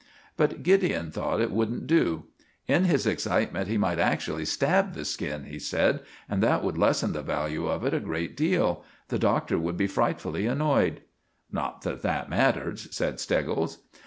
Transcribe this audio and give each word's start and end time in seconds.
But 0.35 0.63
Gideon 0.63 1.11
thought 1.11 1.39
it 1.41 1.51
wouldn't 1.51 1.85
do. 1.85 2.23
"In 2.67 2.85
his 2.85 3.05
excitement 3.05 3.67
he 3.67 3.77
might 3.77 3.99
actually 3.99 4.45
stab 4.45 4.95
the 4.95 5.05
skin," 5.05 5.43
he 5.43 5.59
said; 5.59 5.99
"and 6.27 6.41
that 6.41 6.63
would 6.63 6.75
lessen 6.75 7.13
the 7.13 7.21
value 7.21 7.67
of 7.67 7.85
it 7.85 7.93
a 7.93 7.99
great 7.99 8.35
deal. 8.35 8.83
The 9.09 9.19
Doctor 9.19 9.59
would 9.59 9.77
be 9.77 9.85
frightfully 9.85 10.47
annoyed." 10.47 11.01
"Not 11.51 11.83
that 11.83 12.01
that 12.01 12.31
matters," 12.31 12.87
said 12.89 13.19
Steggles. 13.19 13.77